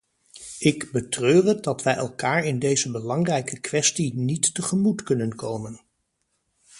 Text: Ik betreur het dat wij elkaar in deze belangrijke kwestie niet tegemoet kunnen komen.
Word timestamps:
Ik 0.59 0.91
betreur 0.91 1.45
het 1.45 1.63
dat 1.63 1.83
wij 1.83 1.93
elkaar 1.95 2.45
in 2.45 2.59
deze 2.59 2.91
belangrijke 2.91 3.59
kwestie 3.59 4.15
niet 4.17 4.53
tegemoet 4.53 5.03
kunnen 5.03 5.35
komen. 5.35 5.81